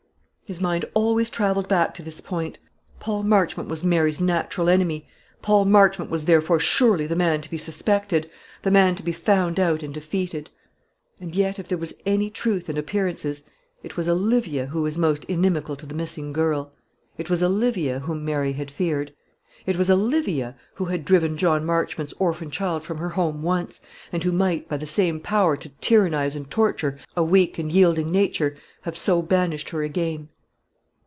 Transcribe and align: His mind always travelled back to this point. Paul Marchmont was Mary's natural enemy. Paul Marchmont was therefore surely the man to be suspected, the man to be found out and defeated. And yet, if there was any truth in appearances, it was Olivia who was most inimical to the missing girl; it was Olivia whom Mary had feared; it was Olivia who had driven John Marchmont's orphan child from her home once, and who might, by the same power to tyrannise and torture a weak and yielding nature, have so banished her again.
His 0.51 0.59
mind 0.59 0.83
always 0.93 1.29
travelled 1.29 1.69
back 1.69 1.93
to 1.93 2.03
this 2.03 2.19
point. 2.19 2.57
Paul 2.99 3.23
Marchmont 3.23 3.69
was 3.69 3.85
Mary's 3.85 4.19
natural 4.19 4.67
enemy. 4.69 5.07
Paul 5.41 5.63
Marchmont 5.63 6.11
was 6.11 6.25
therefore 6.25 6.59
surely 6.59 7.07
the 7.07 7.15
man 7.15 7.39
to 7.39 7.49
be 7.49 7.55
suspected, 7.55 8.29
the 8.63 8.69
man 8.69 8.95
to 8.95 9.01
be 9.03 9.13
found 9.13 9.61
out 9.61 9.81
and 9.81 9.93
defeated. 9.93 10.49
And 11.21 11.33
yet, 11.33 11.57
if 11.57 11.69
there 11.69 11.77
was 11.77 11.93
any 12.05 12.29
truth 12.29 12.69
in 12.69 12.77
appearances, 12.77 13.43
it 13.81 13.95
was 13.95 14.09
Olivia 14.09 14.65
who 14.65 14.81
was 14.81 14.97
most 14.97 15.23
inimical 15.29 15.77
to 15.77 15.85
the 15.85 15.95
missing 15.95 16.33
girl; 16.33 16.73
it 17.17 17.29
was 17.29 17.41
Olivia 17.41 17.99
whom 17.99 18.25
Mary 18.25 18.51
had 18.51 18.69
feared; 18.69 19.13
it 19.65 19.77
was 19.77 19.89
Olivia 19.89 20.57
who 20.75 20.83
had 20.85 21.05
driven 21.05 21.37
John 21.37 21.65
Marchmont's 21.65 22.13
orphan 22.19 22.51
child 22.51 22.83
from 22.83 22.97
her 22.97 23.09
home 23.11 23.41
once, 23.41 23.79
and 24.11 24.21
who 24.25 24.33
might, 24.33 24.67
by 24.67 24.75
the 24.75 24.85
same 24.85 25.21
power 25.21 25.55
to 25.55 25.69
tyrannise 25.79 26.35
and 26.35 26.51
torture 26.51 26.99
a 27.15 27.23
weak 27.23 27.57
and 27.57 27.71
yielding 27.71 28.11
nature, 28.11 28.57
have 28.81 28.97
so 28.97 29.21
banished 29.21 29.69
her 29.69 29.81
again. 29.81 30.27